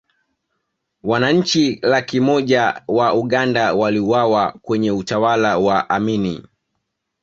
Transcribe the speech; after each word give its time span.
wananchi 1.03 1.79
laki 1.81 2.19
moja 2.19 2.81
wa 2.87 3.13
uganda 3.13 3.73
waliuawa 3.73 4.51
kwenye 4.61 4.91
utawala 4.91 5.57
wa 5.57 5.89
amini 5.89 6.45